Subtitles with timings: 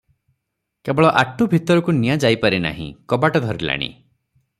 [0.87, 3.91] କେବଳ ଆଟୁ ଭିତରକୁ ନିଆଁ ଯାଇପାରି ନାହିଁ, କବାଟ ଧରିଲାଣି।